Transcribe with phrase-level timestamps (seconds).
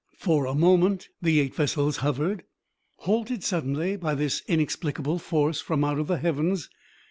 [0.17, 2.43] For a moment the eight vessels hovered,
[3.01, 6.69] halted suddenly by this inexplicable force from out the heavens.